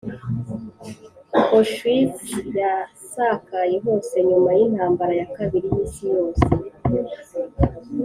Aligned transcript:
Auschwitz 1.55 2.21
yasakaye 2.59 3.75
hose 3.85 4.15
nyuma 4.29 4.49
y'intambara 4.57 5.13
ya 5.21 5.27
kabiri 5.35 5.67
y'isi 5.75 6.03
yose. 6.15 6.45